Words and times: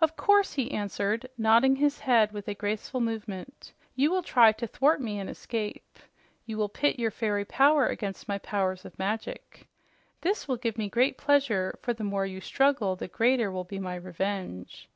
"Of 0.00 0.16
course," 0.16 0.54
he 0.54 0.72
answered, 0.72 1.28
nodding 1.38 1.76
his 1.76 2.00
head 2.00 2.32
with 2.32 2.48
a 2.48 2.54
graceful 2.54 3.00
movement. 3.00 3.72
"You 3.94 4.10
will 4.10 4.24
try 4.24 4.50
to 4.50 4.66
thwart 4.66 5.00
me 5.00 5.20
and 5.20 5.30
escape. 5.30 5.96
You 6.44 6.58
will 6.58 6.68
pit 6.68 6.98
your 6.98 7.12
fairy 7.12 7.44
power 7.44 7.86
against 7.86 8.26
my 8.26 8.38
powers 8.38 8.84
of 8.84 8.98
magic. 8.98 9.68
That 10.22 10.44
will 10.48 10.56
give 10.56 10.76
me 10.76 10.88
great 10.88 11.16
pleasure, 11.16 11.78
for 11.82 11.92
the 11.92 12.02
more 12.02 12.26
you 12.26 12.40
struggle, 12.40 12.96
the 12.96 13.06
greater 13.06 13.52
will 13.52 13.62
be 13.62 13.78
my 13.78 13.94
revenge." 13.94 14.88